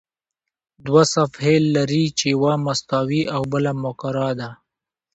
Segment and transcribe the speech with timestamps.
[0.85, 4.49] دوه صفحې لري چې یوه مستوي او بله مقعره ده.